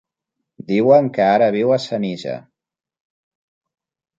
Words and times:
Diuen 0.69 1.09
que 1.17 1.27
ara 1.33 1.51
viu 1.57 1.75
a 1.75 1.79
Senija. 1.85 2.35